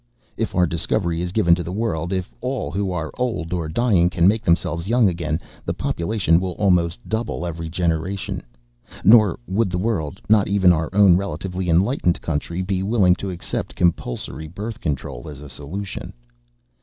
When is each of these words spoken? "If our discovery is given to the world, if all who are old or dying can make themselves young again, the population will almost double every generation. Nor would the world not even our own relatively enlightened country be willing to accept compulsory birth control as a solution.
"If 0.35 0.55
our 0.55 0.65
discovery 0.65 1.21
is 1.21 1.31
given 1.31 1.53
to 1.53 1.61
the 1.61 1.71
world, 1.71 2.11
if 2.11 2.33
all 2.41 2.71
who 2.71 2.91
are 2.91 3.11
old 3.19 3.53
or 3.53 3.69
dying 3.69 4.09
can 4.09 4.27
make 4.27 4.41
themselves 4.41 4.87
young 4.87 5.07
again, 5.07 5.39
the 5.63 5.75
population 5.75 6.39
will 6.39 6.53
almost 6.53 7.07
double 7.07 7.45
every 7.45 7.69
generation. 7.69 8.41
Nor 9.03 9.37
would 9.45 9.69
the 9.69 9.77
world 9.77 10.19
not 10.27 10.47
even 10.47 10.73
our 10.73 10.89
own 10.91 11.17
relatively 11.17 11.69
enlightened 11.69 12.19
country 12.19 12.63
be 12.63 12.81
willing 12.81 13.13
to 13.17 13.29
accept 13.29 13.75
compulsory 13.75 14.47
birth 14.47 14.81
control 14.81 15.29
as 15.29 15.39
a 15.39 15.49
solution. 15.49 16.13